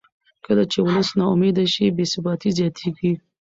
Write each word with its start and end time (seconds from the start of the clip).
کله 0.45 0.63
چې 0.71 0.79
ولس 0.85 1.09
نا 1.17 1.25
امیده 1.33 1.65
شي 1.73 1.85
بې 1.95 2.05
ثباتي 2.13 2.49
زیاتېږي 2.57 3.11